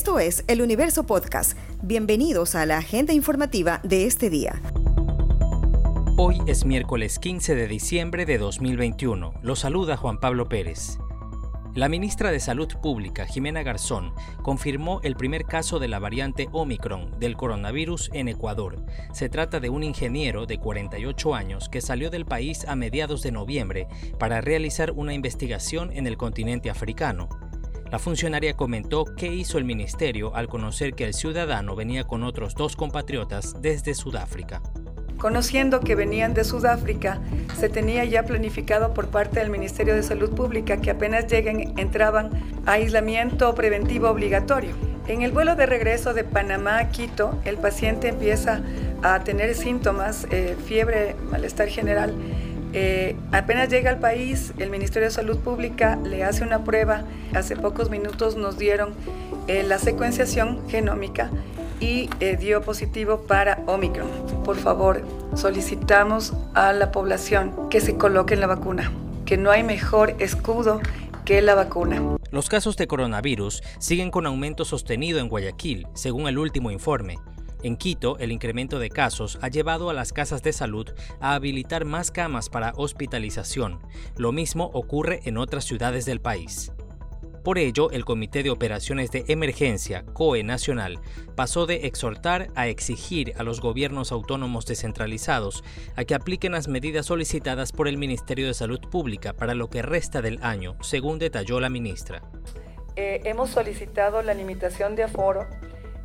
[0.00, 1.58] Esto es El Universo Podcast.
[1.82, 4.62] Bienvenidos a la agenda informativa de este día.
[6.16, 9.34] Hoy es miércoles 15 de diciembre de 2021.
[9.42, 10.98] Lo saluda Juan Pablo Pérez.
[11.74, 17.20] La ministra de Salud Pública, Jimena Garzón, confirmó el primer caso de la variante Omicron
[17.20, 18.82] del coronavirus en Ecuador.
[19.12, 23.32] Se trata de un ingeniero de 48 años que salió del país a mediados de
[23.32, 23.86] noviembre
[24.18, 27.28] para realizar una investigación en el continente africano.
[27.90, 32.54] La funcionaria comentó qué hizo el ministerio al conocer que el ciudadano venía con otros
[32.54, 34.62] dos compatriotas desde Sudáfrica.
[35.18, 37.20] Conociendo que venían de Sudáfrica,
[37.58, 42.30] se tenía ya planificado por parte del Ministerio de Salud Pública que apenas lleguen entraban
[42.64, 44.70] a aislamiento preventivo obligatorio.
[45.08, 48.62] En el vuelo de regreso de Panamá a Quito, el paciente empieza
[49.02, 52.14] a tener síntomas, eh, fiebre, malestar general.
[52.72, 57.04] Eh, apenas llega al país, el Ministerio de Salud Pública le hace una prueba.
[57.34, 58.94] Hace pocos minutos nos dieron
[59.48, 61.30] eh, la secuenciación genómica
[61.80, 64.08] y eh, dio positivo para Omicron.
[64.44, 65.02] Por favor,
[65.34, 68.92] solicitamos a la población que se coloque la vacuna,
[69.24, 70.80] que no hay mejor escudo
[71.24, 72.02] que la vacuna.
[72.30, 77.18] Los casos de coronavirus siguen con aumento sostenido en Guayaquil, según el último informe.
[77.62, 80.88] En Quito, el incremento de casos ha llevado a las casas de salud
[81.20, 83.80] a habilitar más camas para hospitalización.
[84.16, 86.72] Lo mismo ocurre en otras ciudades del país.
[87.44, 91.00] Por ello, el Comité de Operaciones de Emergencia, COE Nacional,
[91.36, 95.64] pasó de exhortar a exigir a los gobiernos autónomos descentralizados
[95.96, 99.80] a que apliquen las medidas solicitadas por el Ministerio de Salud Pública para lo que
[99.80, 102.22] resta del año, según detalló la ministra.
[102.96, 105.46] Eh, hemos solicitado la limitación de aforo,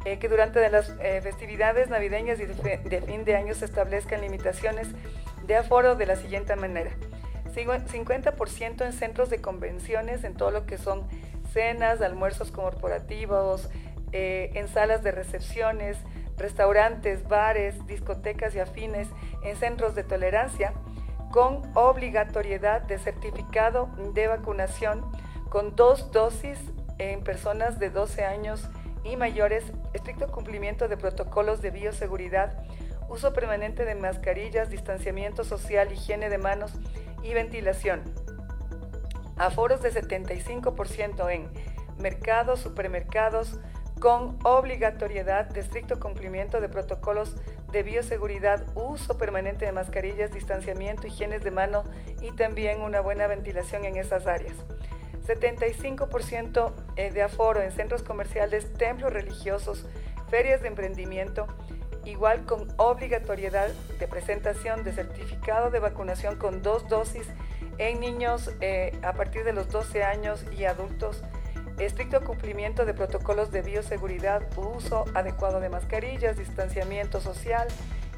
[0.05, 4.87] eh, que durante las eh, festividades navideñas y de, fin de año se establezcan limitaciones
[5.45, 6.91] de aforo de la siguiente manera.
[7.55, 11.07] 50% en centros de convenciones, en todo lo que son
[11.53, 13.69] cenas, almuerzos corporativos,
[14.11, 15.97] eh, en salas de recepciones,
[16.37, 19.07] restaurantes, bares, discotecas y afines,
[19.43, 20.73] en centros de tolerancia,
[21.31, 25.03] con obligatoriedad de certificado de vacunación
[25.49, 26.59] con dos dosis
[26.97, 28.69] en personas de 12 años
[29.05, 32.65] y mayores, estricto cumplimiento de protocolos de bioseguridad,
[33.07, 36.73] uso permanente de mascarillas, distanciamiento social, higiene de manos
[37.23, 38.01] y ventilación.
[39.37, 41.49] Aforos de 75% en
[42.01, 43.59] mercados, supermercados,
[43.99, 47.35] con obligatoriedad de estricto cumplimiento de protocolos
[47.71, 51.83] de bioseguridad, uso permanente de mascarillas, distanciamiento, higiene de mano
[52.21, 54.55] y también una buena ventilación en esas áreas.
[55.25, 59.85] 75% eh, de aforo en centros comerciales, templos religiosos,
[60.29, 61.47] ferias de emprendimiento,
[62.05, 63.69] igual con obligatoriedad
[63.99, 67.27] de presentación de certificado de vacunación con dos dosis
[67.77, 71.23] en niños eh, a partir de los 12 años y adultos,
[71.79, 77.67] estricto cumplimiento de protocolos de bioseguridad, uso adecuado de mascarillas, distanciamiento social,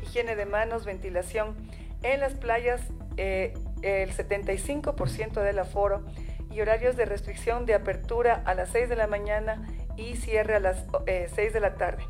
[0.04, 1.56] higiene de manos, ventilación.
[2.04, 2.82] En las playas,
[3.16, 6.04] eh, el 75% del aforo
[6.52, 10.60] y horarios de restricción de apertura a las 6 de la mañana y cierre a
[10.60, 12.04] las 6 eh, de la tarde.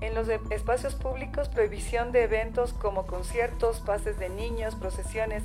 [0.00, 5.44] En los espacios públicos, prohibición de eventos como conciertos, pases de niños, procesiones,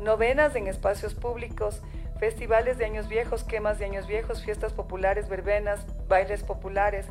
[0.00, 1.82] novenas en espacios públicos,
[2.18, 7.06] festivales de años viejos, quemas de años viejos, fiestas populares, verbenas, bailes populares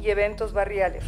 [0.00, 1.04] y eventos barriales.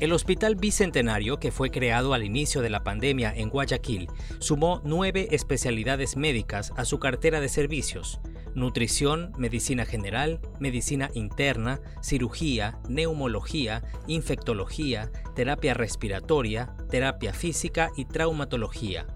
[0.00, 5.28] El Hospital Bicentenario, que fue creado al inicio de la pandemia en Guayaquil, sumó nueve
[5.32, 8.18] especialidades médicas a su cartera de servicios
[8.54, 19.06] nutrición, medicina general, medicina interna, cirugía, neumología, infectología, terapia respiratoria, terapia física y traumatología.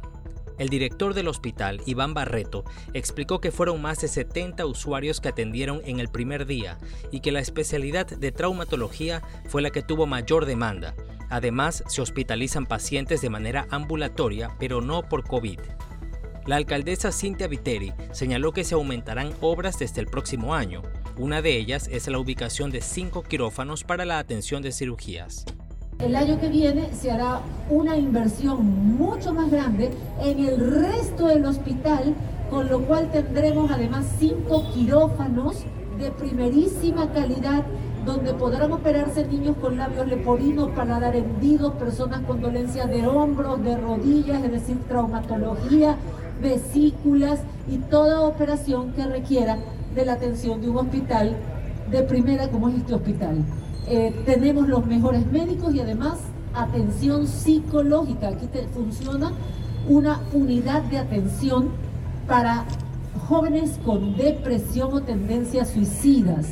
[0.58, 5.80] El director del hospital, Iván Barreto, explicó que fueron más de 70 usuarios que atendieron
[5.84, 6.78] en el primer día
[7.10, 10.94] y que la especialidad de traumatología fue la que tuvo mayor demanda.
[11.28, 15.58] Además, se hospitalizan pacientes de manera ambulatoria, pero no por COVID.
[16.46, 20.82] La alcaldesa Cintia Viteri señaló que se aumentarán obras desde el próximo año.
[21.16, 25.46] Una de ellas es la ubicación de cinco quirófanos para la atención de cirugías.
[26.04, 27.40] El año que viene se hará
[27.70, 29.90] una inversión mucho más grande
[30.22, 32.14] en el resto del hospital,
[32.50, 35.64] con lo cual tendremos además cinco quirófanos
[35.98, 37.64] de primerísima calidad
[38.04, 43.78] donde podrán operarse niños con labios leporinos, paladar hendidos, personas con dolencias de hombros, de
[43.78, 45.96] rodillas, es decir, traumatología,
[46.42, 49.56] vesículas y toda operación que requiera
[49.94, 51.34] de la atención de un hospital
[51.90, 53.38] de primera como es este hospital.
[53.88, 56.18] Eh, tenemos los mejores médicos y además
[56.54, 58.28] atención psicológica.
[58.28, 59.32] Aquí funciona
[59.88, 61.68] una unidad de atención
[62.26, 62.64] para
[63.28, 66.46] jóvenes con depresión o tendencias suicidas.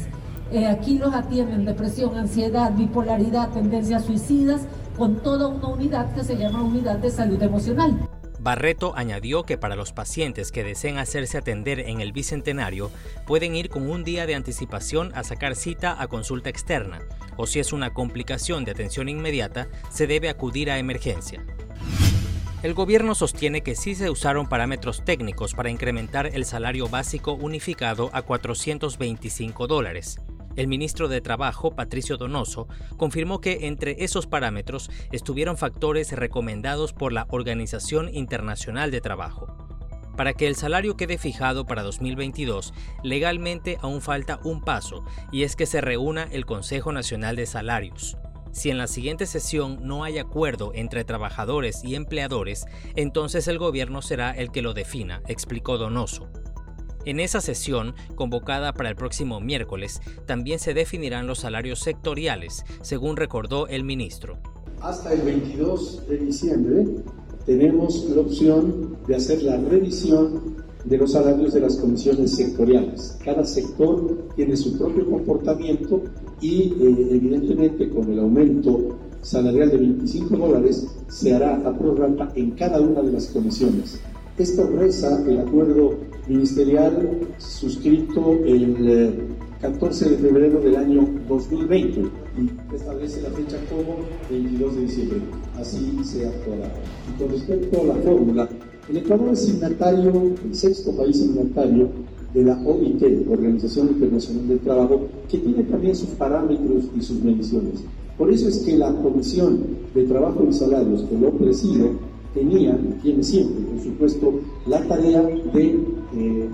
[0.52, 4.62] Eh, aquí los atienden depresión, ansiedad, bipolaridad, tendencias suicidas,
[4.98, 7.98] con toda una unidad que se llama unidad de salud emocional.
[8.38, 12.90] Barreto añadió que para los pacientes que deseen hacerse atender en el Bicentenario,
[13.24, 16.98] pueden ir con un día de anticipación a sacar cita a consulta externa,
[17.36, 21.44] o si es una complicación de atención inmediata, se debe acudir a emergencia.
[22.62, 28.08] El gobierno sostiene que sí se usaron parámetros técnicos para incrementar el salario básico unificado
[28.12, 30.20] a 425 dólares.
[30.54, 37.12] El ministro de Trabajo, Patricio Donoso, confirmó que entre esos parámetros estuvieron factores recomendados por
[37.12, 39.61] la Organización Internacional de Trabajo.
[40.16, 45.56] Para que el salario quede fijado para 2022, legalmente aún falta un paso, y es
[45.56, 48.18] que se reúna el Consejo Nacional de Salarios.
[48.52, 52.66] Si en la siguiente sesión no hay acuerdo entre trabajadores y empleadores,
[52.96, 56.28] entonces el gobierno será el que lo defina, explicó Donoso.
[57.06, 63.16] En esa sesión, convocada para el próximo miércoles, también se definirán los salarios sectoriales, según
[63.16, 64.38] recordó el ministro.
[64.82, 66.84] Hasta el 22 de diciembre
[67.46, 73.18] tenemos la opción de hacer la revisión de los salarios de las comisiones sectoriales.
[73.24, 76.02] Cada sector tiene su propio comportamiento
[76.40, 82.50] y eh, evidentemente con el aumento salarial de 25 dólares se hará a prórroga en
[82.52, 84.00] cada una de las comisiones.
[84.38, 85.94] Esto reza el acuerdo
[86.26, 89.28] ministerial suscrito el
[89.60, 93.98] 14 eh, de febrero del año 2020 y establece la fecha como
[94.30, 95.18] 22 de diciembre.
[95.58, 96.72] Así se actuará.
[97.08, 98.48] Y con respecto a la fórmula,
[98.88, 101.90] el Ecuador es signatario, el sexto país signatario
[102.34, 107.84] de la OIT, Organización Internacional del Trabajo, que tiene también sus parámetros y sus mediciones.
[108.16, 109.60] Por eso es que la Comisión
[109.94, 111.90] de Trabajo y Salarios que lo presido
[112.34, 115.78] tenía, tiene siempre, por supuesto, la tarea de
[116.14, 116.48] eh,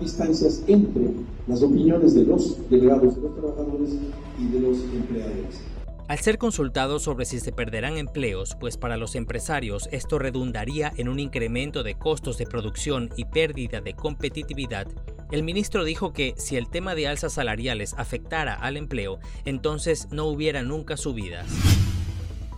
[0.00, 1.10] distancias entre
[1.46, 3.90] las opiniones de los delegados, de los trabajadores
[4.38, 5.60] y de los empleadores.
[6.08, 11.08] Al ser consultado sobre si se perderán empleos, pues para los empresarios esto redundaría en
[11.08, 14.88] un incremento de costos de producción y pérdida de competitividad,
[15.30, 20.26] el ministro dijo que si el tema de alzas salariales afectara al empleo, entonces no
[20.26, 21.46] hubiera nunca subidas.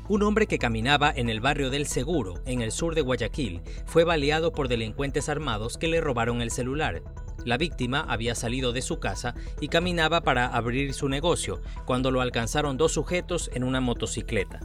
[0.07, 4.05] Un hombre que caminaba en el barrio del Seguro, en el sur de Guayaquil, fue
[4.05, 7.03] baleado por delincuentes armados que le robaron el celular.
[7.47, 12.21] La víctima había salido de su casa y caminaba para abrir su negocio, cuando lo
[12.21, 14.61] alcanzaron dos sujetos en una motocicleta.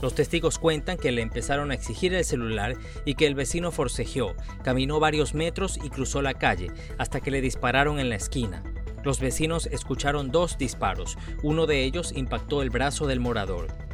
[0.00, 2.74] Los testigos cuentan que le empezaron a exigir el celular
[3.04, 4.34] y que el vecino forcejeó,
[4.64, 8.62] caminó varios metros y cruzó la calle, hasta que le dispararon en la esquina.
[9.04, 13.87] Los vecinos escucharon dos disparos, uno de ellos impactó el brazo del morador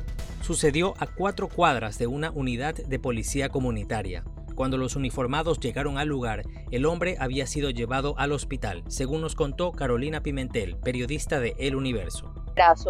[0.45, 4.25] sucedió a cuatro cuadras de una unidad de policía comunitaria.
[4.55, 9.35] Cuando los uniformados llegaron al lugar, el hombre había sido llevado al hospital, según nos
[9.35, 12.33] contó Carolina Pimentel, periodista de El Universo.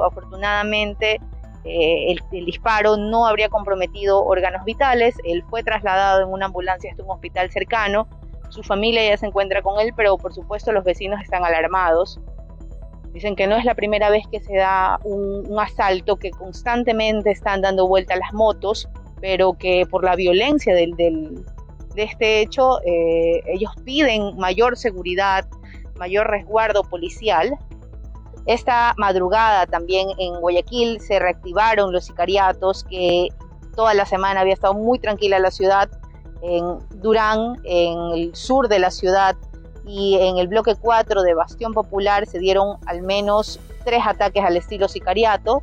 [0.04, 1.20] Afortunadamente,
[1.64, 5.14] eh, el, el, disparo no habría comprometido órganos vitales.
[5.24, 8.08] Él fue trasladado en una ambulancia hasta un hospital cercano.
[8.50, 12.20] Su familia ya se encuentra con él, pero por supuesto los vecinos están alarmados.
[13.14, 17.62] Dicen que no es la primera vez que se da un, asalto, que constantemente están
[17.62, 18.88] dando vuelta las motos,
[19.20, 25.46] pero que por la violencia del, de este hecho eh, ellos piden mayor seguridad,
[25.96, 27.56] mayor resguardo policial.
[28.46, 33.28] Esta madrugada también en Guayaquil se reactivaron los sicariatos que
[33.76, 35.88] toda la semana había estado muy tranquila la ciudad.
[36.42, 39.36] En Durán, en el sur de la ciudad,
[39.86, 44.56] y en el bloque 4 de Bastión Popular se dieron al menos tres ataques al
[44.56, 45.62] estilo sicariato.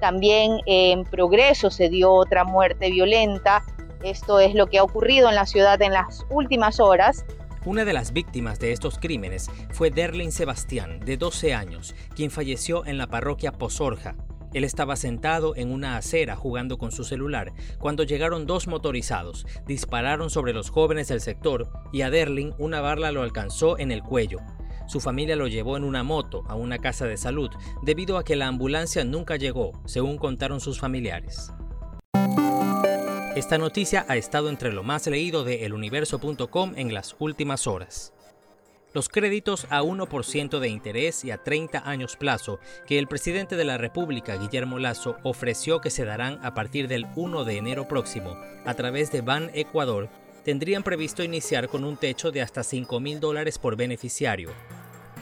[0.00, 3.64] También en Progreso se dio otra muerte violenta.
[4.02, 7.24] Esto es lo que ha ocurrido en la ciudad en las últimas horas.
[7.64, 12.86] Una de las víctimas de estos crímenes fue Derlin Sebastián, de 12 años, quien falleció
[12.86, 14.14] en la parroquia Pozorja,
[14.54, 20.30] él estaba sentado en una acera jugando con su celular cuando llegaron dos motorizados, dispararon
[20.30, 24.38] sobre los jóvenes del sector y a Derling una barla lo alcanzó en el cuello.
[24.86, 27.50] Su familia lo llevó en una moto a una casa de salud
[27.82, 31.52] debido a que la ambulancia nunca llegó, según contaron sus familiares.
[33.36, 38.12] Esta noticia ha estado entre lo más leído de eluniverso.com en las últimas horas.
[38.94, 43.66] Los créditos a 1% de interés y a 30 años plazo que el presidente de
[43.66, 48.38] la República, Guillermo Lazo, ofreció que se darán a partir del 1 de enero próximo
[48.64, 50.08] a través de Ban Ecuador,
[50.42, 54.48] tendrían previsto iniciar con un techo de hasta 5 mil dólares por beneficiario.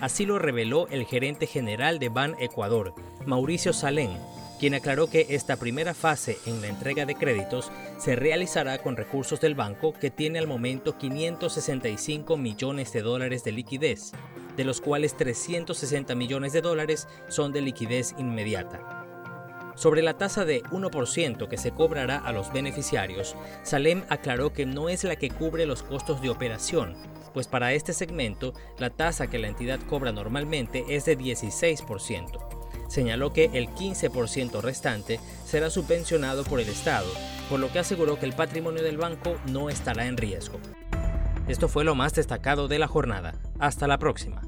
[0.00, 2.94] Así lo reveló el gerente general de Ban Ecuador,
[3.24, 4.16] Mauricio Salén,
[4.58, 9.40] quien aclaró que esta primera fase en la entrega de créditos se realizará con recursos
[9.40, 14.12] del banco que tiene al momento 565 millones de dólares de liquidez.
[14.56, 19.04] de los cuales 360 millones de dólares son de liquidez inmediata.
[19.74, 24.88] Sobre la tasa de 1% que se cobrará a los beneficiarios, Salem aclaró que no
[24.88, 26.96] es la que cubre los costos de operación,
[27.34, 32.55] pues para este segmento la tasa que la entidad cobra normalmente es de 16%.
[32.88, 37.08] Señaló que el 15% restante será subvencionado por el Estado,
[37.48, 40.58] por lo que aseguró que el patrimonio del banco no estará en riesgo.
[41.48, 43.34] Esto fue lo más destacado de la jornada.
[43.58, 44.42] Hasta la próxima.